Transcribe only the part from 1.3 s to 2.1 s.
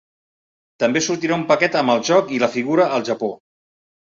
un paquet amb el